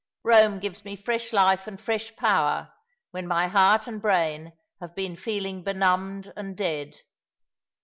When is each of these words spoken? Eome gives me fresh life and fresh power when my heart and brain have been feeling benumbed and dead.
Eome 0.25 0.59
gives 0.59 0.83
me 0.83 0.95
fresh 0.95 1.31
life 1.31 1.67
and 1.67 1.79
fresh 1.79 2.15
power 2.15 2.73
when 3.11 3.27
my 3.27 3.47
heart 3.47 3.85
and 3.85 4.01
brain 4.01 4.51
have 4.79 4.95
been 4.95 5.15
feeling 5.15 5.61
benumbed 5.61 6.33
and 6.35 6.57
dead. 6.57 6.95